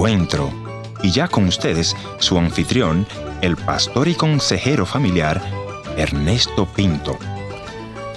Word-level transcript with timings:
encuentro. 0.00 0.48
Y 1.02 1.10
ya 1.10 1.28
con 1.28 1.44
ustedes, 1.44 1.94
su 2.20 2.38
anfitrión, 2.38 3.06
el 3.42 3.56
pastor 3.56 4.08
y 4.08 4.14
consejero 4.14 4.86
familiar, 4.86 5.42
Ernesto 5.98 6.64
Pinto. 6.64 7.18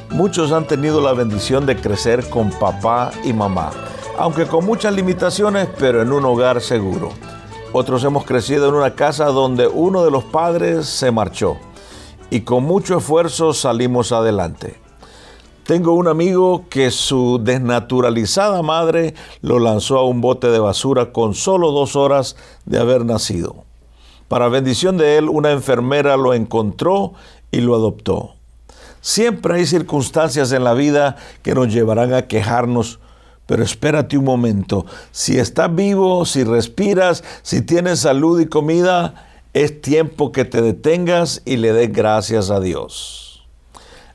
Muchos 0.10 0.54
han 0.54 0.66
tenido 0.66 1.02
la 1.02 1.12
bendición 1.12 1.66
de 1.66 1.76
crecer 1.76 2.30
con 2.30 2.52
papá 2.52 3.12
y 3.26 3.34
mamá, 3.34 3.72
aunque 4.18 4.46
con 4.46 4.66
muchas 4.66 4.94
limitaciones, 4.94 5.68
pero 5.78 6.02
en 6.02 6.14
un 6.14 6.24
hogar 6.24 6.62
seguro. 6.62 7.12
Otros 7.74 8.02
hemos 8.06 8.24
crecido 8.24 8.70
en 8.70 8.76
una 8.76 8.96
casa 8.96 9.26
donde 9.26 9.68
uno 9.68 10.06
de 10.06 10.12
los 10.12 10.24
padres 10.24 10.86
se 10.86 11.12
marchó 11.12 11.58
y 12.30 12.42
con 12.42 12.64
mucho 12.64 13.00
esfuerzo 13.00 13.52
salimos 13.52 14.14
adelante. 14.14 14.83
Tengo 15.66 15.94
un 15.94 16.10
amigo 16.10 16.66
que 16.70 16.92
su 16.92 17.40
desnaturalizada 17.42 18.62
madre 18.62 19.14
lo 19.42 19.60
lanzó 19.60 19.98
a 19.98 20.06
un 20.06 20.20
bote 20.20 20.48
de 20.48 20.60
basura 20.60 21.14
con 21.14 21.36
solo 21.36 21.72
dos 21.72 21.96
horas 21.96 22.36
de 22.66 22.80
haber 22.80 23.06
nacido. 23.06 23.64
Para 24.28 24.50
bendición 24.50 24.98
de 24.98 25.18
él, 25.18 25.30
una 25.30 25.52
enfermera 25.52 26.18
lo 26.18 26.34
encontró 26.34 27.14
y 27.50 27.62
lo 27.62 27.76
adoptó. 27.76 28.36
Siempre 29.00 29.56
hay 29.56 29.66
circunstancias 29.66 30.52
en 30.52 30.66
la 30.66 30.74
vida 30.74 31.16
que 31.44 31.56
nos 31.56 31.72
llevarán 31.72 32.14
a 32.14 32.28
quejarnos, 32.28 33.00
pero 33.46 33.64
espérate 33.64 34.18
un 34.18 34.26
momento. 34.26 34.86
Si 35.12 35.38
estás 35.38 35.74
vivo, 35.74 36.26
si 36.26 36.44
respiras, 36.44 37.24
si 37.42 37.62
tienes 37.62 38.02
salud 38.02 38.38
y 38.42 38.48
comida, 38.48 39.30
es 39.54 39.82
tiempo 39.82 40.34
que 40.34 40.44
te 40.44 40.62
detengas 40.62 41.42
y 41.46 41.56
le 41.56 41.72
des 41.72 41.94
gracias 41.94 42.50
a 42.50 42.60
Dios. 42.60 43.33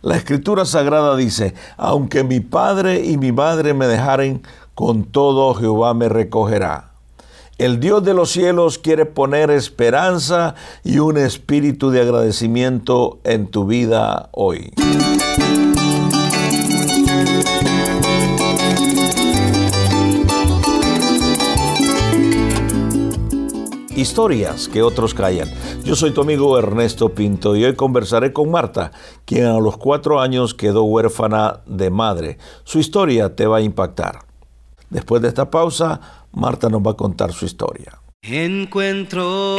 La 0.02 0.16
escritura 0.16 0.64
sagrada 0.64 1.16
dice, 1.16 1.54
aunque 1.76 2.22
mi 2.22 2.40
padre 2.40 3.04
y 3.04 3.16
mi 3.18 3.32
madre 3.32 3.74
me 3.74 3.86
dejaren, 3.86 4.42
con 4.74 5.04
todo 5.04 5.54
Jehová 5.54 5.92
me 5.94 6.08
recogerá. 6.08 6.92
El 7.58 7.80
Dios 7.80 8.04
de 8.04 8.14
los 8.14 8.30
cielos 8.30 8.78
quiere 8.78 9.04
poner 9.04 9.50
esperanza 9.50 10.54
y 10.84 11.00
un 11.00 11.16
espíritu 11.16 11.90
de 11.90 12.02
agradecimiento 12.02 13.18
en 13.24 13.48
tu 13.48 13.66
vida 13.66 14.28
hoy. 14.30 14.72
Historias 23.98 24.68
que 24.68 24.82
otros 24.82 25.12
callan. 25.12 25.48
Yo 25.82 25.96
soy 25.96 26.12
tu 26.12 26.20
amigo 26.20 26.56
Ernesto 26.58 27.08
Pinto 27.08 27.56
y 27.56 27.64
hoy 27.64 27.74
conversaré 27.74 28.32
con 28.32 28.50
Marta, 28.50 28.92
quien 29.24 29.46
a 29.46 29.58
los 29.58 29.76
cuatro 29.76 30.20
años 30.20 30.54
quedó 30.54 30.84
huérfana 30.84 31.60
de 31.66 31.90
madre. 31.90 32.38
Su 32.64 32.78
historia 32.78 33.34
te 33.34 33.46
va 33.46 33.56
a 33.58 33.60
impactar. 33.60 34.20
Después 34.88 35.20
de 35.20 35.28
esta 35.28 35.50
pausa, 35.50 36.00
Marta 36.32 36.68
nos 36.68 36.80
va 36.80 36.92
a 36.92 36.96
contar 36.96 37.32
su 37.32 37.44
historia. 37.44 38.00
Encuentro. 38.22 39.56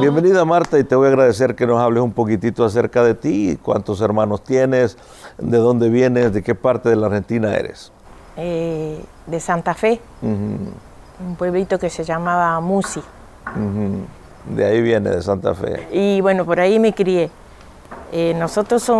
Bienvenida 0.00 0.44
Marta 0.44 0.78
y 0.78 0.84
te 0.84 0.96
voy 0.96 1.06
a 1.06 1.10
agradecer 1.10 1.54
que 1.54 1.66
nos 1.66 1.80
hables 1.80 2.02
un 2.02 2.12
poquitito 2.12 2.64
acerca 2.64 3.02
de 3.04 3.14
ti, 3.14 3.58
cuántos 3.62 4.00
hermanos 4.00 4.42
tienes, 4.42 4.98
de 5.38 5.56
dónde 5.56 5.88
vienes, 5.88 6.32
de 6.34 6.42
qué 6.42 6.54
parte 6.54 6.90
de 6.90 6.96
la 6.96 7.06
Argentina 7.06 7.54
eres. 7.54 7.93
Eh, 8.36 9.04
de 9.26 9.40
Santa 9.40 9.74
Fe, 9.74 10.00
un 10.22 11.36
pueblito 11.38 11.78
que 11.78 11.88
se 11.88 12.02
llamaba 12.02 12.58
Musi. 12.60 13.00
De 14.44 14.64
ahí 14.64 14.82
viene, 14.82 15.10
de 15.10 15.22
Santa 15.22 15.54
Fe. 15.54 15.88
Y 15.92 16.20
bueno, 16.20 16.44
por 16.44 16.58
ahí 16.58 16.78
me 16.78 16.92
crié. 16.92 17.30
Eh, 18.12 18.34
nosotros 18.36 18.90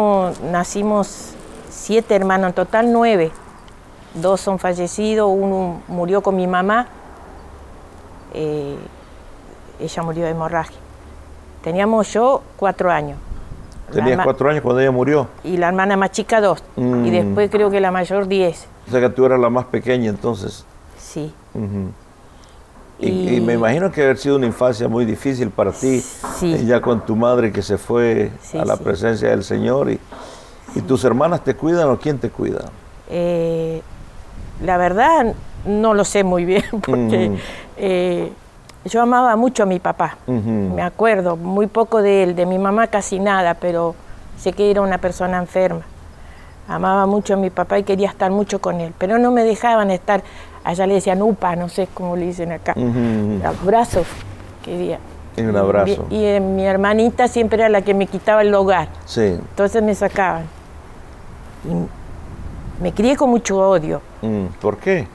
nacimos 0.41 1.35
siete 1.69 2.15
hermanos, 2.15 2.51
en 2.51 2.55
total 2.55 2.93
nueve. 2.93 3.33
Dos 4.15 4.41
son 4.41 4.61
fallecidos, 4.61 5.29
uno 5.35 5.83
murió 5.89 6.23
con 6.23 6.37
mi 6.37 6.47
mamá. 6.47 6.87
Eh, 8.33 8.79
ella 9.81 10.03
murió 10.05 10.25
de 10.25 10.31
hemorragia. 10.31 10.79
Teníamos 11.63 12.13
yo 12.13 12.43
cuatro 12.57 12.91
años. 12.91 13.19
Tenías 13.93 14.21
cuatro 14.25 14.51
años 14.51 14.63
cuando 14.63 14.81
ella 14.81 14.91
murió. 14.91 15.29
Y 15.45 15.57
la 15.57 15.69
hermana 15.69 15.97
más 15.97 16.11
chica 16.11 16.41
dos. 16.41 16.63
Y 16.77 16.81
mm. 16.81 17.11
después 17.11 17.51
creo 17.51 17.71
que 17.71 17.81
la 17.81 17.91
mayor 17.91 18.27
diez. 18.27 18.67
O 18.89 18.91
sea 18.91 19.01
que 19.01 19.09
tú 19.11 19.25
eras 19.25 19.41
la 19.41 19.51
más 19.51 19.67
pequeña 19.67 20.11
entonces. 20.11 20.65
Sí. 20.99 21.33
y, 22.99 23.41
me 23.41 23.55
imagino 23.55 23.93
que 23.93 24.03
haber 24.03 24.19
sido 24.19 24.37
una 24.37 24.47
infancia 24.47 24.89
muy 24.89 25.05
difícil 25.05 25.51
para 25.51 25.71
ti, 25.71 26.01
sí. 26.01 26.67
ya 26.67 26.81
con 26.81 27.05
tu 27.05 27.15
madre 27.15 27.53
que 27.53 27.63
se 27.63 27.79
fue 27.79 28.33
a 28.59 28.65
la 28.65 28.77
presencia 28.77 29.31
del 29.31 29.45
Señor. 29.45 29.91
Y, 29.91 30.01
y, 30.75 30.81
tus 30.81 31.05
hermanas 31.05 31.45
te 31.45 31.55
cuidan 31.55 31.89
o 31.89 31.99
quién 31.99 32.19
te 32.19 32.31
cuida? 32.31 32.65
Eh, 33.09 33.83
la 34.63 34.77
verdad 34.77 35.35
no 35.67 35.95
lo 35.95 36.05
sé 36.05 36.25
muy 36.25 36.45
bien 36.45 36.65
porque 36.87 37.39
eh, 37.77 38.33
yo 38.85 39.03
amaba 39.03 39.35
mucho 39.37 39.63
a 39.63 39.67
mi 39.67 39.79
papá, 39.79 40.17
me 40.27 40.83
acuerdo, 40.83 41.37
muy 41.37 41.67
poco 41.67 42.03
de 42.03 42.23
él, 42.23 42.37
de 42.37 42.47
mi 42.47 42.59
mamá 42.59 42.87
casi 42.89 43.19
nada, 43.19 43.55
pero 43.55 43.95
sé 44.37 44.53
que 44.53 44.71
era 44.71 44.81
una 44.83 44.99
persona 44.99 45.39
enferma. 45.39 45.83
Amaba 46.67 47.05
mucho 47.07 47.35
a 47.35 47.37
mi 47.37 47.51
papá 47.51 47.79
y 47.79 47.83
quería 47.83 48.09
estar 48.09 48.31
mucho 48.31 48.61
con 48.61 48.81
él, 48.81 48.93
pero 48.99 49.19
no 49.19 49.31
me 49.31 49.45
dejaban 49.45 49.91
estar, 49.91 50.23
allá 50.65 50.87
le 50.87 50.95
decían 50.95 51.21
upa, 51.23 51.57
no 51.57 51.69
sé 51.69 51.89
cómo 51.93 52.17
le 52.17 52.27
dicen 52.27 52.53
acá, 52.53 52.75
abrazos 53.45 54.07
quería. 54.63 54.99
un 55.37 55.57
abrazo. 55.57 56.07
Y, 56.11 56.25
eh, 56.25 56.41
mi 56.41 56.65
hermanita 56.65 57.29
siempre 57.29 57.59
era 57.61 57.69
la 57.69 57.83
que 57.83 57.93
me 57.95 58.07
quitaba 58.07 58.43
el 58.43 58.55
hogar. 58.55 58.89
Sí. 59.05 59.21
Entonces 59.21 59.83
me 59.83 59.95
sacaban. 59.95 60.45
Y 61.69 62.83
me 62.83 62.93
crié 62.93 63.17
con 63.17 63.31
mucho 63.31 63.59
odio. 63.59 64.01
Mm, 64.23 64.47
¿Por 64.61 64.79
qué? 64.79 65.07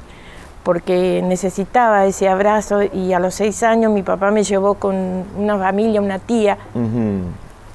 Porque 0.64 1.22
necesitaba 1.24 2.06
ese 2.06 2.28
abrazo 2.28 2.84
y 2.84 3.14
a 3.14 3.20
los 3.20 3.36
seis 3.36 3.64
años 3.64 3.92
mi 3.92 4.03
papá 4.03 4.30
me 4.31 4.44
llevó 4.44 4.75
con 4.75 4.96
una 5.38 5.58
familia, 5.58 6.02
una 6.02 6.20
tía, 6.20 6.58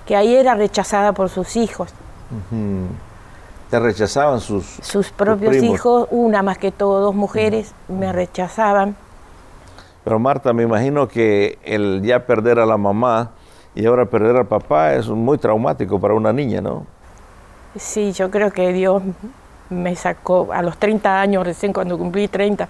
que 0.06 0.16
ahí 0.16 0.34
era 0.34 0.54
rechazada 0.54 1.12
por 1.12 1.28
sus 1.30 1.56
hijos. 1.56 1.90
Rechazaban 3.70 4.40
sus, 4.40 4.64
sus 4.82 5.10
propios 5.10 5.56
hijos, 5.56 6.06
una 6.10 6.42
más 6.42 6.58
que 6.58 6.70
todo, 6.70 7.00
dos 7.00 7.14
mujeres, 7.14 7.72
me 7.88 8.12
rechazaban. 8.12 8.94
Pero 10.04 10.18
Marta, 10.18 10.52
me 10.52 10.62
imagino 10.62 11.08
que 11.08 11.58
el 11.64 12.02
ya 12.02 12.26
perder 12.26 12.58
a 12.58 12.66
la 12.66 12.76
mamá 12.76 13.30
y 13.74 13.86
ahora 13.86 14.04
perder 14.04 14.36
al 14.36 14.46
papá 14.46 14.94
es 14.94 15.08
muy 15.08 15.38
traumático 15.38 15.98
para 15.98 16.14
una 16.14 16.32
niña, 16.32 16.60
¿no? 16.60 16.86
Sí, 17.76 18.12
yo 18.12 18.30
creo 18.30 18.52
que 18.52 18.72
Dios 18.72 19.02
me 19.74 19.96
sacó, 19.96 20.48
a 20.52 20.62
los 20.62 20.78
30 20.78 21.20
años, 21.20 21.44
recién 21.44 21.72
cuando 21.72 21.98
cumplí 21.98 22.28
30, 22.28 22.68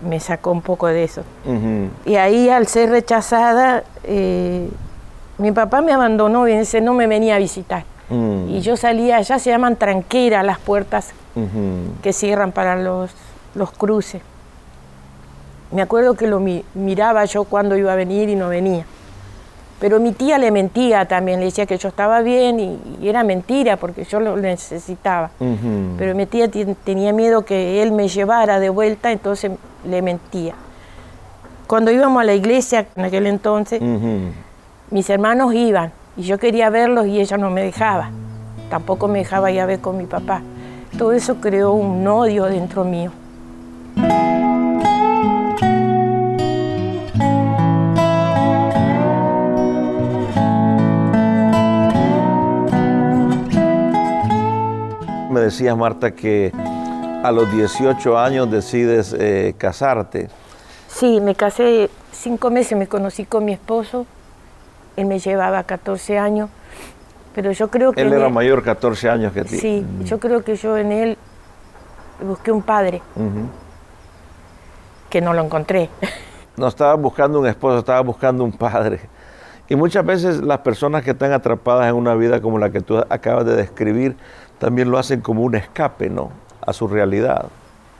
me 0.00 0.20
sacó 0.20 0.52
un 0.52 0.62
poco 0.62 0.86
de 0.86 1.04
eso. 1.04 1.22
Y 2.04 2.16
ahí 2.16 2.48
al 2.48 2.66
ser 2.66 2.90
rechazada, 2.90 3.84
eh, 4.04 4.68
mi 5.38 5.52
papá 5.52 5.80
me 5.80 5.92
abandonó, 5.92 6.44
bien, 6.44 6.64
no 6.82 6.94
me 6.94 7.06
venía 7.06 7.36
a 7.36 7.38
visitar. 7.38 7.84
Mm. 8.08 8.48
Y 8.48 8.60
yo 8.60 8.76
salía, 8.76 9.16
allá 9.16 9.38
se 9.38 9.50
llaman 9.50 9.76
tranqueras 9.76 10.44
las 10.44 10.58
puertas 10.58 11.12
que 12.02 12.14
cierran 12.14 12.52
para 12.52 12.76
los, 12.76 13.10
los 13.54 13.70
cruces. 13.70 14.22
Me 15.70 15.82
acuerdo 15.82 16.14
que 16.14 16.26
lo 16.26 16.40
miraba 16.74 17.24
yo 17.26 17.44
cuando 17.44 17.76
iba 17.76 17.92
a 17.92 17.96
venir 17.96 18.28
y 18.28 18.36
no 18.36 18.48
venía. 18.48 18.86
Pero 19.78 20.00
mi 20.00 20.12
tía 20.12 20.38
le 20.38 20.50
mentía 20.50 21.06
también, 21.06 21.38
le 21.40 21.46
decía 21.46 21.66
que 21.66 21.76
yo 21.76 21.88
estaba 21.88 22.22
bien 22.22 22.60
y, 22.60 23.06
era 23.06 23.24
mentira 23.24 23.76
porque 23.76 24.04
yo 24.04 24.20
lo 24.20 24.36
necesitaba. 24.36 25.30
Pero 25.98 26.14
mi 26.14 26.26
tía 26.26 26.50
tenía 26.84 27.12
miedo 27.12 27.44
que 27.44 27.82
él 27.82 27.92
me 27.92 28.08
llevara 28.08 28.58
de 28.58 28.70
vuelta, 28.70 29.12
entonces 29.12 29.52
le 29.84 30.02
mentía. 30.02 30.54
Cuando 31.66 31.90
íbamos 31.90 32.22
a 32.22 32.24
la 32.24 32.34
iglesia 32.34 32.86
en 32.96 33.04
aquel 33.04 33.26
entonces, 33.26 33.82
mis 34.90 35.10
hermanos 35.10 35.52
iban 35.52 35.92
y 36.16 36.22
yo 36.22 36.38
quería 36.38 36.70
verlos 36.70 37.06
y 37.06 37.20
ella 37.20 37.36
no 37.36 37.50
me 37.50 37.62
dejaba. 37.62 38.10
Tampoco 38.70 39.08
me 39.08 39.18
dejaba 39.18 39.50
ir 39.50 39.60
a 39.60 39.66
ver 39.66 39.80
con 39.80 39.98
mi 39.98 40.06
papá. 40.06 40.40
Todo 40.96 41.12
eso 41.12 41.36
creó 41.36 41.72
un 41.72 42.06
odio 42.06 42.44
dentro 42.44 42.84
mío. 42.84 43.10
Me 55.36 55.42
decías, 55.42 55.76
Marta, 55.76 56.12
que 56.12 56.50
a 57.22 57.30
los 57.30 57.52
18 57.52 58.18
años 58.18 58.50
decides 58.50 59.14
eh, 59.18 59.54
casarte. 59.58 60.30
Sí, 60.88 61.20
me 61.20 61.34
casé 61.34 61.90
cinco 62.10 62.50
meses, 62.50 62.78
me 62.78 62.86
conocí 62.86 63.26
con 63.26 63.44
mi 63.44 63.52
esposo 63.52 64.06
él 64.96 65.04
me 65.04 65.18
llevaba 65.18 65.62
14 65.62 66.18
años, 66.18 66.48
pero 67.34 67.52
yo 67.52 67.68
creo 67.68 67.92
que... 67.92 68.00
Él 68.00 68.14
era 68.14 68.30
mayor 68.30 68.62
14 68.62 69.10
años 69.10 69.34
que 69.34 69.44
ti. 69.44 69.58
Sí, 69.58 69.86
yo 70.04 70.18
creo 70.18 70.42
que 70.42 70.56
yo 70.56 70.78
en 70.78 70.90
él 70.90 71.18
busqué 72.26 72.50
un 72.50 72.62
padre, 72.62 73.02
que 75.10 75.20
no 75.20 75.34
lo 75.34 75.44
encontré. 75.44 75.90
No 76.56 76.68
estaba 76.68 76.94
buscando 76.94 77.38
un 77.38 77.46
esposo, 77.46 77.80
estaba 77.80 78.00
buscando 78.00 78.42
un 78.42 78.52
padre. 78.52 79.00
Y 79.68 79.76
muchas 79.76 80.04
veces 80.06 80.42
las 80.42 80.58
personas 80.58 81.02
que 81.02 81.10
están 81.10 81.32
atrapadas 81.32 81.88
en 81.88 81.94
una 81.94 82.14
vida 82.14 82.40
como 82.40 82.58
la 82.58 82.70
que 82.70 82.80
tú 82.80 82.98
acabas 83.08 83.44
de 83.46 83.56
describir, 83.56 84.16
también 84.58 84.90
lo 84.90 84.98
hacen 84.98 85.20
como 85.20 85.42
un 85.42 85.54
escape, 85.54 86.08
¿no? 86.08 86.30
A 86.64 86.72
su 86.72 86.86
realidad. 86.86 87.46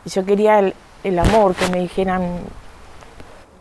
Yo 0.04 0.24
quería 0.24 0.60
el, 0.60 0.74
el 1.02 1.18
amor, 1.18 1.54
que 1.54 1.68
me 1.68 1.80
dijeran, 1.80 2.22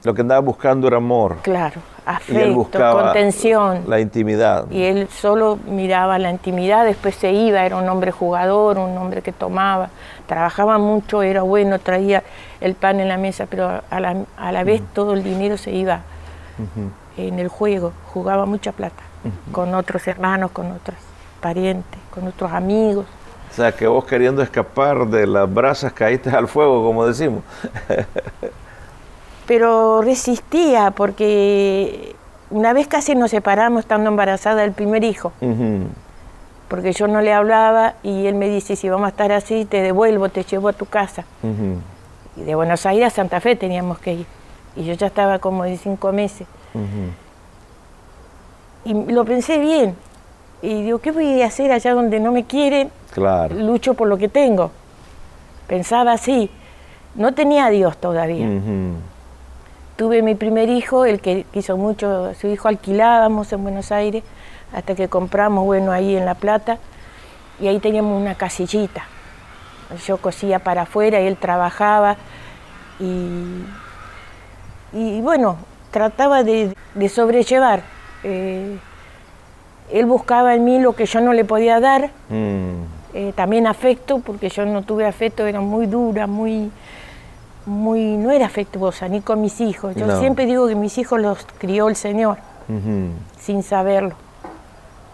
Lo 0.04 0.14
que 0.14 0.22
andaba 0.22 0.42
buscando 0.42 0.88
era 0.88 0.98
amor. 0.98 1.38
claro, 1.42 1.82
afecto, 2.06 2.70
contención. 2.92 3.86
la 3.88 4.00
intimidad. 4.00 4.70
Y 4.70 4.84
él 4.84 5.08
solo 5.10 5.58
miraba 5.68 6.20
la 6.20 6.30
intimidad, 6.30 6.86
después 6.86 7.16
se 7.16 7.32
iba, 7.34 7.66
era 7.66 7.76
un 7.78 7.90
hombre 7.90 8.12
jugador, 8.12 8.78
un 8.78 8.96
hombre 9.00 9.24
que 9.24 9.32
tomaba, 9.32 9.90
trabajaba 10.28 10.78
mucho, 10.78 11.24
era 11.24 11.42
bueno, 11.42 11.80
traía 11.80 12.22
el 12.62 12.76
pan 12.76 13.00
en 13.00 13.08
la 13.08 13.18
mesa, 13.18 13.48
pero 13.50 13.82
a 13.90 14.00
la, 14.00 14.16
a 14.38 14.52
la 14.52 14.64
vez 14.64 14.84
todo 14.94 15.14
el 15.14 15.24
dinero 15.24 15.58
se 15.58 15.72
iba 15.72 16.02
en 17.18 17.40
el 17.40 17.48
juego, 17.48 17.94
jugaba 18.14 18.46
mucha 18.46 18.72
plata, 18.72 19.04
con 19.52 19.74
otros 19.74 20.08
hermanos, 20.08 20.52
con 20.52 20.72
otros 20.72 20.98
parientes, 21.42 22.00
con 22.14 22.28
otros 22.28 22.52
amigos. 22.52 23.06
O 23.52 23.54
sea, 23.54 23.72
que 23.72 23.88
vos 23.88 24.06
queriendo 24.06 24.42
escapar 24.42 25.08
de 25.08 25.28
las 25.28 25.52
brasas 25.52 25.94
caíste 25.94 26.30
al 26.30 26.48
fuego, 26.48 26.84
como 26.84 27.06
decimos. 27.06 27.44
Pero 29.48 30.02
resistía 30.02 30.92
porque 30.92 32.16
una 32.50 32.74
vez 32.74 32.88
casi 32.88 33.16
nos 33.16 33.32
separamos 33.32 33.82
estando 33.82 34.10
embarazada 34.10 34.62
del 34.62 34.72
primer 34.72 35.04
hijo. 35.04 35.32
Porque 36.68 36.94
yo 36.94 37.08
no 37.08 37.22
le 37.22 37.32
hablaba 37.32 37.94
y 38.02 38.26
él 38.26 38.36
me 38.36 38.50
dice, 38.50 38.76
si 38.76 38.90
vamos 38.90 39.06
a 39.06 39.10
estar 39.10 39.32
así, 39.32 39.66
te 39.66 39.82
devuelvo, 39.82 40.30
te 40.30 40.44
llevo 40.44 40.70
a 40.70 40.74
tu 40.74 40.86
casa. 40.86 41.24
Y 42.36 42.42
de 42.42 42.56
Buenos 42.56 42.86
Aires 42.86 43.08
a 43.08 43.16
Santa 43.16 43.40
Fe 43.40 43.56
teníamos 43.56 44.00
que 44.00 44.14
ir. 44.14 44.26
Y 44.76 44.84
yo 44.86 44.94
ya 44.94 45.08
estaba 45.08 45.40
como 45.40 45.64
de 45.64 45.78
cinco 45.78 46.12
meses. 46.12 46.48
Y 48.84 48.94
lo 48.94 49.26
pensé 49.26 49.58
bien. 49.58 49.96
Y 50.62 50.84
digo, 50.84 51.00
¿qué 51.00 51.12
voy 51.12 51.42
a 51.42 51.48
hacer 51.48 51.72
allá 51.72 51.94
donde 51.94 52.20
no 52.20 52.32
me 52.32 52.46
quieren? 52.46 52.92
Claro. 53.12 53.56
Lucho 53.56 53.94
por 53.94 54.08
lo 54.08 54.18
que 54.18 54.30
tengo. 54.30 54.72
Pensaba 55.68 56.14
así. 56.14 56.50
No 57.16 57.34
tenía 57.34 57.68
a 57.68 57.70
Dios 57.70 57.98
todavía. 57.98 58.48
Tuve 59.96 60.22
mi 60.22 60.36
primer 60.36 60.70
hijo, 60.70 61.06
el 61.06 61.22
que 61.22 61.46
quiso 61.54 61.78
mucho, 61.78 62.34
su 62.34 62.48
hijo 62.48 62.68
alquilábamos 62.68 63.54
en 63.54 63.64
Buenos 63.64 63.94
Aires, 63.94 64.24
hasta 64.74 64.94
que 64.94 65.08
compramos, 65.08 65.64
bueno, 65.64 65.94
ahí 65.94 66.18
en 66.18 66.26
La 66.26 66.36
Plata, 66.36 66.80
y 67.62 67.68
ahí 67.68 67.80
teníamos 67.80 68.20
una 68.22 68.36
casillita. 68.36 69.06
Yo 70.06 70.18
cosía 70.18 70.60
para 70.60 70.82
afuera 70.82 71.22
y 71.22 71.28
él 71.28 71.38
trabajaba, 71.38 72.18
y, 73.00 73.64
y 74.96 75.22
bueno, 75.22 75.58
trataba 75.92 76.44
de, 76.44 76.76
de 76.96 77.10
sobrellevar. 77.10 77.82
Eh, 78.24 78.78
él 79.92 80.06
buscaba 80.08 80.56
en 80.56 80.64
mí 80.66 80.80
lo 80.80 80.94
que 80.94 81.06
yo 81.06 81.22
no 81.22 81.32
le 81.34 81.46
podía 81.46 81.80
dar, 81.80 82.10
Mm. 82.30 82.84
eh, 83.14 83.34
también 83.36 83.68
afecto, 83.68 84.20
porque 84.20 84.50
yo 84.50 84.66
no 84.66 84.82
tuve 84.82 85.06
afecto, 85.06 85.46
era 85.46 85.62
muy 85.62 85.86
dura, 85.86 86.26
muy, 86.28 86.72
muy, 87.68 88.18
no 88.18 88.32
era 88.32 88.46
afectuosa, 88.48 89.08
ni 89.08 89.22
con 89.22 89.42
mis 89.42 89.62
hijos. 89.62 89.96
Yo 89.96 90.08
No. 90.08 90.20
siempre 90.20 90.46
digo 90.46 90.68
que 90.68 90.76
mis 90.76 90.98
hijos 90.98 91.20
los 91.22 91.46
crió 91.60 91.88
el 91.90 91.96
Señor, 91.96 92.38
sin 93.40 93.62
saberlo. 93.64 94.16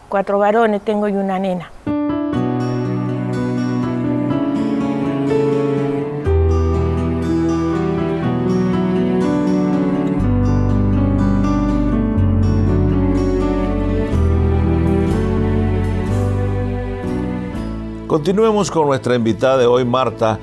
Cuatro 0.09 0.39
varones 0.39 0.81
tengo 0.81 1.07
y 1.07 1.13
una 1.13 1.37
nena. 1.39 1.69
Continuemos 18.11 18.69
con 18.69 18.87
nuestra 18.87 19.15
invitada 19.15 19.57
de 19.57 19.65
hoy, 19.65 19.85
Marta. 19.85 20.37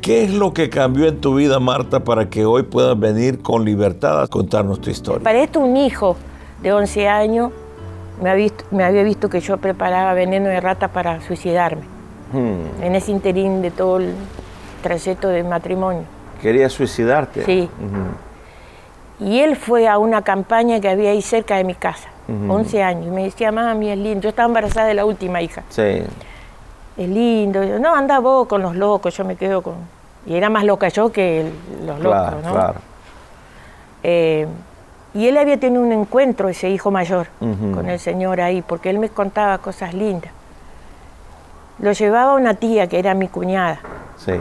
¿Qué 0.00 0.24
es 0.24 0.32
lo 0.32 0.54
que 0.54 0.70
cambió 0.70 1.06
en 1.06 1.20
tu 1.20 1.34
vida, 1.34 1.60
Marta, 1.60 2.00
para 2.00 2.30
que 2.30 2.46
hoy 2.46 2.62
puedas 2.62 2.98
venir 2.98 3.42
con 3.42 3.66
libertad 3.66 4.22
a 4.22 4.26
contarnos 4.26 4.80
tu 4.80 4.88
historia? 4.88 5.22
Para 5.22 5.42
esto 5.42 5.60
un 5.60 5.76
hijo 5.76 6.16
de 6.62 6.72
11 6.72 7.06
años 7.06 7.52
me 8.22 8.30
había 8.30 8.44
visto, 8.44 8.64
me 8.70 8.82
había 8.82 9.02
visto 9.02 9.28
que 9.28 9.40
yo 9.40 9.58
preparaba 9.58 10.14
veneno 10.14 10.48
de 10.48 10.58
rata 10.58 10.88
para 10.88 11.20
suicidarme, 11.20 11.82
Hmm. 12.32 12.82
en 12.82 12.94
ese 12.94 13.10
interín 13.10 13.60
de 13.60 13.70
todo 13.72 13.98
el 13.98 14.14
trayecto 14.82 15.28
del 15.28 15.44
matrimonio. 15.44 16.04
¿Querías 16.40 16.72
suicidarte? 16.72 17.44
Sí. 17.44 17.68
Y 19.20 19.40
él 19.40 19.54
fue 19.56 19.86
a 19.86 19.98
una 19.98 20.22
campaña 20.22 20.80
que 20.80 20.88
había 20.88 21.10
ahí 21.10 21.20
cerca 21.20 21.58
de 21.58 21.64
mi 21.64 21.74
casa, 21.74 22.08
Ujú. 22.26 22.54
11 22.54 22.82
años, 22.82 23.06
y 23.08 23.10
me 23.10 23.24
decía, 23.24 23.52
mami, 23.52 23.90
es 23.90 23.98
lindo. 23.98 24.22
Yo 24.22 24.30
estaba 24.30 24.46
embarazada 24.48 24.86
de 24.86 24.94
la 24.94 25.04
última 25.04 25.42
hija. 25.42 25.62
Sí. 25.68 26.00
Es 26.96 27.08
lindo. 27.08 27.62
Yo, 27.64 27.78
no, 27.78 27.94
anda 27.94 28.18
vos 28.20 28.46
con 28.48 28.62
los 28.62 28.74
locos, 28.76 29.16
yo 29.16 29.24
me 29.24 29.36
quedo 29.36 29.62
con... 29.62 29.74
Y 30.26 30.34
era 30.34 30.48
más 30.50 30.64
loca 30.64 30.88
yo 30.88 31.12
que 31.12 31.42
el- 31.42 31.86
los 31.86 32.00
locos, 32.00 32.42
¿no? 32.44 32.52
claro. 32.52 32.80
Eh, 34.02 34.46
y 35.14 35.28
él 35.28 35.36
había 35.38 35.58
tenido 35.58 35.82
un 35.82 35.92
encuentro, 35.92 36.48
ese 36.48 36.68
hijo 36.68 36.90
mayor, 36.90 37.28
con 37.38 37.88
el 37.88 37.98
señor 37.98 38.40
ahí, 38.40 38.60
porque 38.62 38.90
él 38.90 38.98
me 38.98 39.08
contaba 39.08 39.56
cosas 39.58 39.94
lindas. 39.94 40.30
Lo 41.78 41.92
llevaba 41.92 42.34
una 42.34 42.54
tía, 42.54 42.86
que 42.86 42.98
era 42.98 43.14
mi 43.14 43.28
cuñada, 43.28 43.80
Sí. 44.18 44.32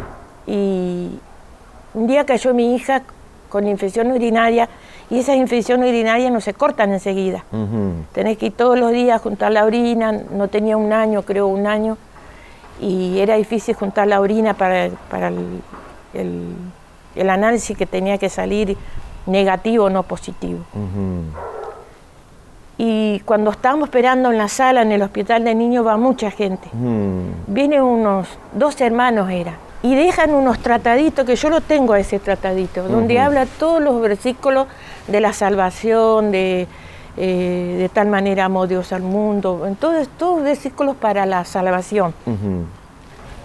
y 0.48 1.18
un 1.94 2.07
día 2.07 2.25
cayó 2.25 2.54
mi 2.54 2.75
hija 2.75 3.04
con 3.50 3.68
infección 3.68 4.12
urinaria, 4.12 4.68
y 5.10 5.19
esas 5.19 5.38
infecciones 5.38 5.88
urinarias 5.90 6.31
no 6.31 6.42
se 6.42 6.54
cortan 6.54 6.92
enseguida. 6.92 7.46
Tenés 8.12 8.38
que 8.38 8.48
ir 8.48 8.54
todos 8.57 8.78
los 8.78 8.92
días 8.92 9.16
a 9.16 9.24
juntar 9.24 9.52
la 9.54 9.63
orina, 9.66 10.12
no 10.12 10.50
tenía 10.50 10.75
un 10.75 10.92
año, 10.92 11.22
creo 11.22 11.48
un 11.48 11.68
año, 11.68 11.98
y 12.81 13.19
era 13.19 13.36
difícil 13.36 13.75
juntar 13.75 14.07
la 14.07 14.19
orina 14.19 14.54
para, 14.54 14.89
para 15.10 15.27
el, 15.30 15.62
el- 16.13 16.56
el 17.16 17.30
análisis 17.30 17.77
que 17.77 17.86
tenía 17.86 18.18
que 18.18 18.27
salir 18.30 18.75
negativo, 19.25 19.89
no 19.89 20.04
positivo. 20.04 20.60
Y 22.77 23.22
cuando 23.22 23.51
estábamos 23.51 23.88
esperando 23.88 24.31
en 24.31 24.38
la 24.38 24.50
sala, 24.50 24.81
en 24.81 24.92
el 24.92 25.01
hospital 25.01 25.45
de 25.45 25.56
niños, 25.56 25.86
va 25.88 25.95
mucha 25.95 26.30
gente. 26.30 26.68
Ujú. 26.74 27.22
Vienen 27.48 27.81
unos 27.81 28.27
dos 28.51 28.80
hermanos, 28.81 29.30
era, 29.31 29.54
y 29.81 29.95
dejan 29.95 30.33
unos 30.33 30.60
trataditos, 30.60 31.25
que 31.25 31.38
yo 31.38 31.50
lo 31.50 31.62
tengo 31.62 31.94
a 31.94 32.00
ese 32.00 32.19
tratadito, 32.19 32.86
donde 32.89 33.18
habla 33.19 33.45
todos 33.45 33.81
los 33.81 34.01
versículos 34.01 34.68
de 35.07 35.21
la 35.21 35.31
salvación, 35.31 36.31
de, 36.31 36.68
eh, 37.17 37.75
de 37.79 37.89
tal 37.89 38.07
manera 38.07 38.45
amó 38.45 38.67
Dios 38.67 38.91
al 38.91 39.01
mundo, 39.01 39.65
entonces 39.67 40.09
todos 40.17 40.44
versículos 40.44 40.95
para 40.95 41.25
la 41.25 41.45
salvación. 41.45 42.13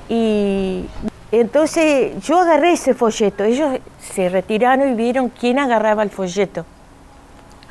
Y 0.09 0.87
entonces 1.31 2.21
yo 2.23 2.41
agarré 2.41 2.73
ese 2.73 2.95
folleto, 2.95 3.45
ellos 3.45 3.79
se 4.01 4.29
retiraron 4.29 4.91
y 4.91 4.95
vieron 4.95 5.29
quién 5.29 5.59
agarraba 5.61 6.03
el 6.03 6.11
folleto. 6.11 6.65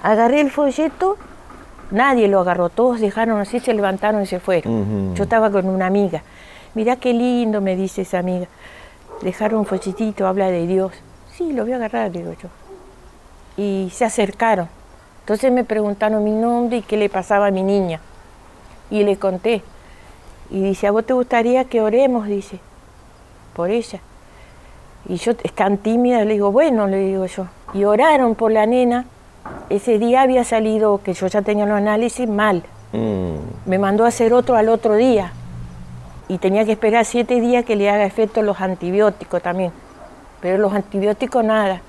Agarré 0.01 0.39
el 0.39 0.49
folleto, 0.49 1.17
nadie 1.91 2.29
lo 2.29 2.39
agarró, 2.39 2.69
todos 2.69 3.01
dejaron 3.01 3.39
así, 3.41 3.59
se 3.59 3.73
levantaron 3.73 4.21
y 4.21 4.25
se 4.25 4.39
fueron. 4.39 5.13
Yo 5.15 5.23
estaba 5.23 5.51
con 5.51 5.67
una 5.67 5.87
amiga. 5.87 6.23
Mirá 6.75 6.95
qué 6.95 7.13
lindo, 7.13 7.59
me 7.59 7.75
dice 7.75 8.03
esa 8.03 8.19
amiga. 8.19 8.47
Dejaron 9.21 9.59
un 9.59 9.65
folletito, 9.65 10.25
habla 10.27 10.47
de 10.47 10.65
Dios. 10.65 10.93
Sí, 11.35 11.51
lo 11.51 11.63
voy 11.63 11.73
a 11.73 11.75
agarrar, 11.75 12.11
digo 12.11 12.31
yo. 12.41 12.47
Y 13.57 13.89
se 13.91 14.05
acercaron. 14.05 14.69
Entonces 15.29 15.51
me 15.51 15.63
preguntaron 15.63 16.23
mi 16.23 16.31
nombre 16.31 16.77
y 16.77 16.81
qué 16.81 16.97
le 16.97 17.07
pasaba 17.07 17.45
a 17.45 17.51
mi 17.51 17.61
niña. 17.61 18.01
Y 18.89 19.03
le 19.03 19.17
conté. 19.17 19.61
Y 20.49 20.59
dice, 20.59 20.87
¿a 20.87 20.91
vos 20.91 21.05
te 21.05 21.13
gustaría 21.13 21.65
que 21.65 21.81
oremos? 21.81 22.25
Dice, 22.25 22.59
por 23.53 23.69
ella. 23.69 23.99
Y 25.07 25.17
yo, 25.17 25.33
es 25.43 25.53
tan 25.53 25.77
tímida, 25.77 26.25
le 26.25 26.33
digo, 26.33 26.51
bueno, 26.51 26.87
le 26.87 26.97
digo 26.97 27.27
yo. 27.27 27.45
Y 27.75 27.83
oraron 27.83 28.33
por 28.33 28.51
la 28.51 28.65
nena. 28.65 29.05
Ese 29.69 29.99
día 29.99 30.23
había 30.23 30.43
salido, 30.43 30.99
que 31.03 31.13
yo 31.13 31.27
ya 31.27 31.43
tenía 31.43 31.67
los 31.67 31.77
análisis, 31.77 32.27
mal. 32.27 32.63
Mm. 32.91 33.69
Me 33.69 33.77
mandó 33.77 34.05
a 34.05 34.07
hacer 34.07 34.33
otro 34.33 34.55
al 34.55 34.67
otro 34.67 34.95
día. 34.95 35.31
Y 36.27 36.39
tenía 36.39 36.65
que 36.65 36.71
esperar 36.71 37.05
siete 37.05 37.39
días 37.39 37.65
que 37.65 37.75
le 37.75 37.87
haga 37.87 38.05
efecto 38.05 38.41
los 38.41 38.59
antibióticos 38.61 39.43
también. 39.43 39.73
Pero 40.41 40.57
los 40.57 40.73
antibióticos 40.73 41.45
nada. 41.45 41.83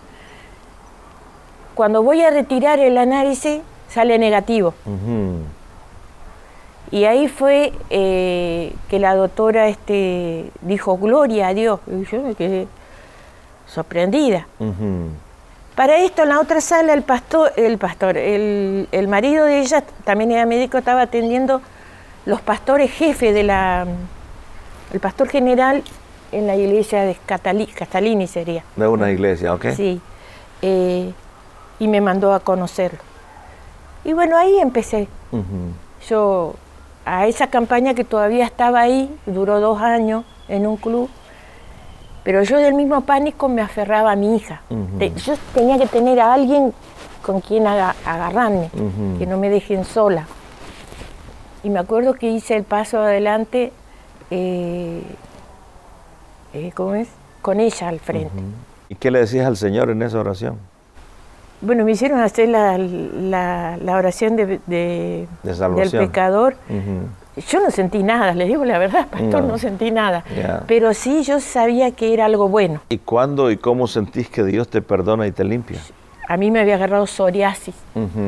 Cuando 1.80 2.02
voy 2.02 2.20
a 2.20 2.28
retirar 2.28 2.78
el 2.78 2.98
análisis, 2.98 3.62
sale 3.88 4.18
negativo. 4.18 4.74
Y 6.90 7.04
ahí 7.06 7.26
fue 7.26 7.72
eh, 7.88 8.74
que 8.90 8.98
la 8.98 9.14
doctora 9.14 9.66
este, 9.68 10.50
dijo, 10.60 10.98
gloria 10.98 11.48
a 11.48 11.54
Dios. 11.54 11.80
Y 11.86 12.04
yo 12.04 12.20
me 12.20 12.34
quedé 12.34 12.68
sorprendida. 13.66 14.46
Para 15.74 15.96
esto, 16.04 16.24
en 16.24 16.28
la 16.28 16.40
otra 16.40 16.60
sala, 16.60 16.92
el 16.92 17.00
pastor, 17.00 17.50
el 17.56 17.78
pastor, 17.78 18.18
el, 18.18 18.86
el 18.92 19.08
marido 19.08 19.46
de 19.46 19.60
ella, 19.60 19.82
también 20.04 20.32
era 20.32 20.44
médico, 20.44 20.76
estaba 20.76 21.00
atendiendo 21.00 21.62
los 22.26 22.42
pastores 22.42 22.90
jefes 22.90 23.32
de 23.32 23.42
la, 23.42 23.86
el 24.92 25.00
pastor 25.00 25.30
general 25.30 25.82
en 26.30 26.46
la 26.46 26.56
iglesia 26.56 27.04
de 27.04 27.16
Catali- 27.26 27.72
Castalini 27.72 28.26
sería. 28.26 28.64
De 28.76 28.86
una 28.86 29.10
iglesia, 29.10 29.54
¿ok? 29.54 29.68
Sí. 29.74 29.98
Eh, 30.60 31.14
y 31.80 31.88
me 31.88 32.00
mandó 32.00 32.32
a 32.32 32.40
conocerlo. 32.40 33.00
Y 34.04 34.12
bueno, 34.12 34.36
ahí 34.36 34.58
empecé. 34.58 35.08
Yo 36.08 36.54
a 37.04 37.26
esa 37.26 37.48
campaña 37.48 37.94
que 37.94 38.04
todavía 38.04 38.44
estaba 38.44 38.80
ahí, 38.80 39.12
duró 39.26 39.58
dos 39.58 39.80
años 39.80 40.24
en 40.48 40.66
un 40.66 40.76
club, 40.76 41.08
Pero 42.22 42.42
yo 42.42 42.58
del 42.58 42.74
mismo 42.74 43.00
pánico 43.00 43.48
me 43.48 43.62
aferraba 43.62 44.12
a 44.12 44.16
mi 44.16 44.36
hija. 44.36 44.60
Yo 45.24 45.34
tenía 45.54 45.78
que 45.78 45.86
tener 45.86 46.20
a 46.20 46.34
alguien 46.34 46.74
con 47.22 47.40
quien 47.40 47.66
agarrarme, 47.66 48.70
que 49.18 49.26
no 49.26 49.38
me 49.38 49.48
dejen 49.48 49.84
sola. 49.84 50.26
Y 51.62 51.70
me 51.70 51.78
acuerdo 51.78 52.14
que 52.14 52.30
hice 52.30 52.56
el 52.56 52.64
paso 52.64 53.00
adelante, 53.00 53.72
eh, 54.30 55.02
eh, 56.52 56.72
¿cómo 56.74 56.94
es? 56.94 57.08
Con 57.42 57.58
ella 57.60 57.88
al 57.88 58.00
frente. 58.00 58.30
¿Y 58.88 58.94
qué 58.96 59.10
le 59.10 59.20
decías 59.20 59.46
al 59.46 59.56
Señor 59.56 59.90
en 59.90 60.02
esa 60.02 60.18
oración? 60.20 60.58
Bueno, 61.60 61.84
me 61.84 61.92
hicieron 61.92 62.20
hacer 62.20 62.48
la, 62.48 62.78
la, 62.78 63.96
oración 63.96 64.36
de, 64.36 64.60
del 64.66 65.90
pecador. 65.90 66.56
Yo 67.48 67.60
no 67.60 67.70
sentí 67.70 68.02
nada, 68.02 68.34
le 68.34 68.46
digo 68.46 68.64
la 68.64 68.78
verdad, 68.78 69.06
pastor, 69.10 69.44
no, 69.44 69.58
sentí 69.58 69.90
nada. 69.90 70.24
Pero 70.66 70.94
sí 70.94 71.22
yo 71.22 71.40
sabía 71.40 71.90
que 71.92 72.14
era 72.14 72.24
algo 72.26 72.48
bueno. 72.48 72.80
¿Y 72.88 72.98
cuándo 72.98 73.50
y 73.50 73.56
cómo 73.56 73.86
sentís 73.86 74.28
que 74.28 74.44
Dios 74.44 74.68
te 74.68 74.82
perdona 74.82 75.26
y 75.26 75.32
te 75.32 75.44
limpia? 75.44 75.80
A 76.28 76.36
mí 76.36 76.50
me 76.50 76.60
había 76.60 76.76
agarrado 76.76 77.06
psoriasis, 77.06 77.74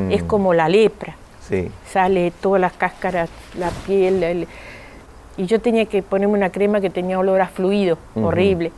es 0.09 0.23
como 0.23 0.53
la 0.53 0.69
lepra. 0.69 1.15
Sí. 1.41 1.69
Sale 1.91 2.31
todas 2.39 2.61
las 2.61 2.73
cáscaras, 2.73 3.29
la 3.57 3.69
piel, 3.85 4.47
y 5.35 5.45
yo 5.47 5.59
tenía 5.59 5.85
que 5.85 6.03
ponerme 6.03 6.35
una 6.35 6.51
crema 6.51 6.79
que 6.79 6.89
tenía 6.89 7.17
olor 7.17 7.41
a 7.41 7.47
fluido, 7.47 7.97
horrible. 8.15 8.71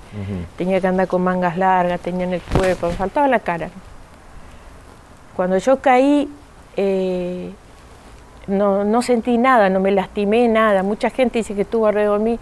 Tenía 0.57 0.79
que 0.79 0.87
andar 0.87 1.07
con 1.07 1.21
mangas 1.21 1.57
largas, 1.57 1.99
tenía 1.99 2.25
en 2.25 2.33
el 2.33 2.41
cuerpo, 2.41 2.87
me 2.87 2.93
faltaba 2.93 3.27
la 3.27 3.39
cara. 3.39 3.69
Cuando 5.35 5.57
yo 5.57 5.81
caí, 5.81 6.29
eh, 6.77 7.51
no, 8.47 9.01
sentí 9.01 9.37
nada, 9.37 9.69
no 9.69 9.79
me 9.79 9.91
lastimé 9.91 10.47
nada. 10.47 10.83
Mucha 10.83 11.09
gente 11.09 11.39
dice 11.39 11.55
que 11.55 11.61
estuvo 11.61 11.87
alrededor 11.87 12.19
de 12.19 12.25
mí, 12.25 12.39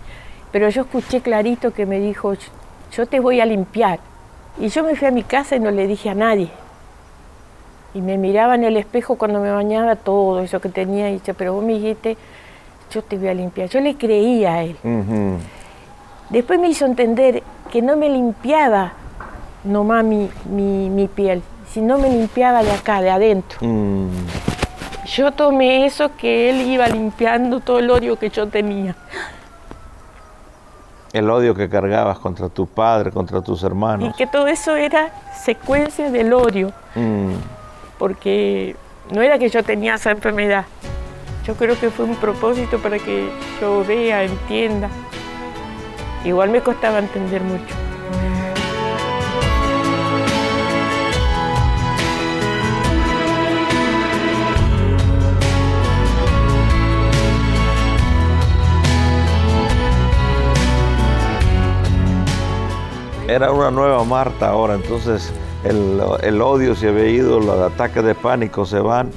pero 0.51 0.69
yo 0.69 0.83
escuché 0.83 1.21
clarito 1.21 1.73
que 1.73 1.85
me 1.85 1.99
dijo, 1.99 2.33
yo 2.91 3.05
te 3.07 3.19
voy 3.19 3.39
a 3.39 3.45
limpiar. 3.45 3.99
Y 4.59 4.67
yo 4.67 4.83
me 4.83 4.95
fui 4.95 5.07
a 5.07 5.11
mi 5.11 5.23
casa 5.23 5.55
y 5.55 5.59
no 5.59 5.71
le 5.71 5.87
dije 5.87 6.09
a 6.09 6.13
nadie. 6.13 6.49
Y 7.95 8.01
me 8.01 8.17
miraba 8.17 8.55
en 8.55 8.63
el 8.63 8.77
espejo 8.77 9.17
cuando 9.17 9.39
me 9.39 9.51
bañaba 9.51 9.95
todo 9.95 10.41
eso 10.41 10.59
que 10.59 10.69
tenía 10.69 11.09
y 11.09 11.13
dice, 11.13 11.33
pero 11.33 11.53
vos 11.53 11.63
me 11.63 11.73
dijiste, 11.73 12.17
yo 12.91 13.01
te 13.01 13.17
voy 13.17 13.27
a 13.27 13.33
limpiar. 13.33 13.69
Yo 13.69 13.79
le 13.79 13.95
creía 13.95 14.53
a 14.53 14.63
él. 14.63 14.77
Después 16.29 16.59
me 16.59 16.69
hizo 16.69 16.85
entender 16.85 17.41
que 17.71 17.81
no 17.81 17.97
me 17.97 18.09
limpiaba 18.09 18.93
nomás 19.63 20.03
mi, 20.03 20.29
mi 20.47 21.07
piel, 21.07 21.41
si 21.73 21.81
no 21.81 21.97
me 21.97 22.09
limpiaba 22.09 22.61
de 22.63 22.71
acá, 22.71 23.01
de 23.01 23.09
adentro. 23.09 23.57
Mm. 23.61 24.09
Yo 25.07 25.31
tomé 25.31 25.85
eso 25.85 26.15
que 26.15 26.49
él 26.49 26.61
iba 26.67 26.87
limpiando 26.87 27.61
todo 27.61 27.79
el 27.79 27.89
odio 27.89 28.17
que 28.17 28.29
yo 28.29 28.47
tenía. 28.47 28.95
El 31.11 31.29
odio 31.29 31.55
que 31.55 31.69
cargabas 31.69 32.19
contra 32.19 32.49
tu 32.49 32.67
padre, 32.67 33.11
contra 33.11 33.41
tus 33.41 33.63
hermanos. 33.63 34.09
Y 34.09 34.13
que 34.13 34.27
todo 34.27 34.47
eso 34.47 34.75
era 34.75 35.11
secuencia 35.33 36.11
del 36.11 36.31
odio. 36.33 36.71
Mm. 36.95 37.33
Porque 37.97 38.75
no 39.11 39.21
era 39.21 39.39
que 39.39 39.49
yo 39.49 39.63
tenía 39.63 39.95
esa 39.95 40.11
enfermedad. 40.11 40.65
Yo 41.45 41.55
creo 41.55 41.77
que 41.79 41.89
fue 41.89 42.05
un 42.05 42.15
propósito 42.15 42.79
para 42.79 42.99
que 42.99 43.29
yo 43.59 43.83
vea, 43.83 44.23
entienda. 44.23 44.89
Igual 46.23 46.49
me 46.49 46.61
costaba 46.61 46.99
entender 46.99 47.41
mucho. 47.41 47.75
Era 63.33 63.51
una 63.51 63.71
nueva 63.71 64.03
Marta 64.03 64.49
ahora, 64.49 64.75
entonces 64.75 65.31
el, 65.63 66.41
odio 66.41 66.75
se 66.75 66.89
había 66.89 67.07
ido, 67.07 67.39
los 67.39 67.59
ataques 67.59 68.03
de 68.03 68.13
pánico 68.15 68.65
se 68.65 68.79
van. 68.79 69.11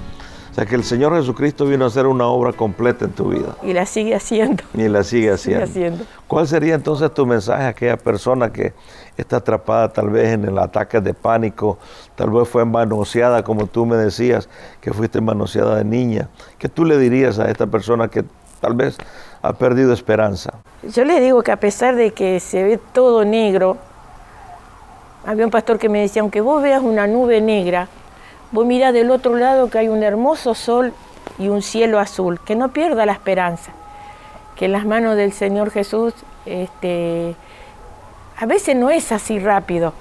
O 0.51 0.55
sea 0.57 0.65
que 0.65 0.75
el 0.75 0.85
Señor 0.85 1.15
Jesucristo 1.15 1.67
vino 1.67 1.85
a 1.85 1.89
hacer 1.89 2.07
una 2.07 2.27
obra 2.29 2.55
completa 2.55 3.05
en 3.05 3.13
tu 3.13 3.29
vida. 3.29 3.55
Y 3.63 3.75
la 3.75 3.85
sigue 3.85 4.15
haciendo. 4.15 4.65
Y 4.73 4.89
la 4.89 5.05
sigue 5.05 5.31
haciendo. 5.31 6.03
¿Cuál 6.27 6.49
sería 6.49 6.75
entonces 6.75 7.13
tu 7.13 7.27
mensaje 7.27 7.65
a 7.65 7.69
aquella 7.69 7.99
persona 7.99 8.51
que 8.51 8.73
está 9.19 9.37
atrapada 9.37 9.93
tal 9.93 10.09
vez 10.09 10.33
en 10.33 10.47
el 10.47 10.57
ataque 10.59 11.03
de 11.03 11.13
pánico, 11.13 11.77
tal 12.15 12.31
vez 12.31 12.49
fue 12.49 12.65
manoseada 12.65 13.43
como 13.43 13.67
tú 13.67 13.85
me 13.85 13.97
decías, 13.97 14.49
que 14.81 14.95
fuiste 14.95 15.21
manoseada 15.21 15.77
de 15.77 15.85
niña? 15.85 16.31
¿Qué 16.57 16.71
tú 16.71 16.87
le 16.87 16.97
dirías 16.97 17.39
a 17.39 17.51
esta 17.51 17.67
persona 17.67 18.09
que 18.09 18.25
tal 18.63 18.73
vez 18.73 18.97
ha 19.43 19.53
perdido 19.53 19.93
esperanza? 19.93 20.55
Yo 20.91 21.05
le 21.05 21.21
digo 21.21 21.43
que 21.43 21.53
a 21.53 21.61
pesar 21.61 21.97
de 21.97 22.13
que 22.13 22.41
se 22.41 22.63
ve 22.63 22.81
todo 22.95 23.27
negro, 23.27 23.77
había 25.27 25.45
un 25.45 25.51
pastor 25.51 25.79
que 25.79 25.89
me 25.89 26.01
decía, 26.01 26.23
aunque 26.23 26.41
vos 26.41 26.63
veas 26.63 26.83
una 26.83 27.07
nube 27.09 27.41
negra, 27.41 27.89
vos 28.53 28.65
mirá 28.65 28.93
del 28.93 29.11
otro 29.11 29.37
lado 29.37 29.69
que 29.69 29.79
hay 29.79 29.89
un 29.89 30.03
hermoso 30.03 30.55
sol 30.55 30.93
y 31.39 31.49
un 31.49 31.63
cielo 31.63 31.99
azul, 31.99 32.41
que 32.41 32.55
no 32.55 32.69
pierda 32.69 33.05
la 33.05 33.13
esperanza, 33.13 33.73
que 34.55 34.67
en 34.67 34.73
las 34.73 34.87
manos 34.87 35.17
del 35.17 35.33
Señor 35.33 35.73
Jesús, 35.73 36.15
este, 36.47 37.35
a 38.37 38.47
veces 38.47 38.77
no 38.77 38.91
es 38.91 39.11
así 39.11 39.41
rápido, 39.41 39.95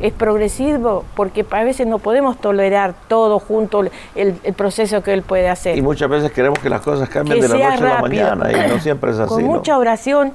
es 0.00 0.12
progresivo, 0.12 1.04
porque 1.14 1.46
a 1.48 1.62
veces 1.62 1.86
no 1.86 2.00
podemos 2.00 2.36
tolerar 2.38 2.94
todo 3.06 3.38
junto 3.38 3.84
el, 4.16 4.34
proceso 4.56 5.00
que 5.04 5.14
Él 5.14 5.22
puede 5.22 5.48
hacer. 5.48 5.78
Y 5.78 5.82
muchas 5.82 6.10
veces 6.10 6.32
queremos 6.32 6.58
que 6.58 6.68
las 6.68 6.80
cosas 6.80 7.08
cambien 7.08 7.40
de 7.40 7.48
la 7.48 7.54
noche 7.54 7.64
a 7.64 7.80
la 7.80 8.00
mañana 8.00 8.50
y 8.50 8.68
no 8.68 8.80
siempre 8.80 9.12
es 9.12 9.18
así. 9.20 9.28
Con 9.28 9.44
mucha 9.44 9.78
oración, 9.78 10.32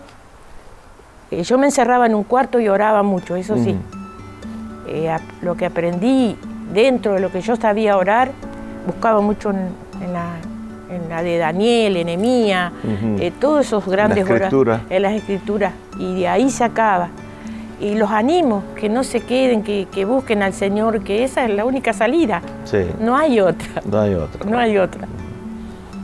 eh, 1.31 1.43
yo 1.43 1.57
me 1.57 1.65
encerraba 1.65 2.05
en 2.05 2.15
un 2.15 2.23
cuarto 2.23 2.61
y 2.61 2.69
oraba 2.69 3.03
mucho, 3.03 3.35
eso 3.35 3.57
sí 3.57 3.77
eh, 4.87 5.15
lo 5.41 5.55
que 5.55 5.65
aprendí 5.65 6.35
dentro 6.73 7.13
de 7.13 7.19
lo 7.19 7.31
que 7.31 7.41
yo 7.41 7.55
sabía 7.55 7.97
orar, 7.97 8.31
buscaba 8.85 9.21
mucho 9.21 9.51
en, 9.51 9.69
la, 11.09 11.21
de 11.21 11.37
Daniel, 11.37 11.97
en 11.97 12.09
eh, 12.09 13.31
todos 13.39 13.67
esos 13.67 13.85
grandes 13.85 14.29
oradores 14.29 14.79
en 14.89 15.01
las 15.01 15.13
escrituras, 15.13 15.73
y 15.97 16.21
de 16.21 16.27
ahí 16.27 16.49
sacaba. 16.49 17.09
Y 17.79 17.95
los 17.95 18.11
animo, 18.11 18.63
que 18.75 18.89
no 18.89 19.03
se 19.03 19.21
queden, 19.21 19.63
que, 19.63 20.05
busquen 20.05 20.43
al 20.43 20.53
Señor, 20.53 21.03
que 21.03 21.23
esa 21.23 21.45
es 21.45 21.51
la 21.51 21.65
única 21.65 21.93
salida. 21.93 22.41
No 22.99 23.17
hay 23.17 23.39
otra. 23.39 23.81
No 23.89 23.99
hay 23.99 24.13
otra. 24.13 24.45
No 24.45 24.59
hay 24.59 24.77
otra. 24.77 25.07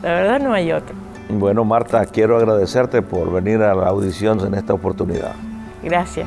La 0.02 0.08
verdad 0.08 0.40
no 0.40 0.52
hay 0.52 0.72
otra. 0.72 0.94
Bueno, 1.28 1.64
Marta, 1.64 2.04
quiero 2.06 2.36
agradecerte 2.36 3.02
por 3.02 3.30
venir 3.30 3.62
a 3.62 3.74
la 3.74 3.88
audición 3.88 4.40
en 4.46 4.54
esta 4.54 4.72
oportunidad. 4.72 5.32
Gracias. 5.82 6.26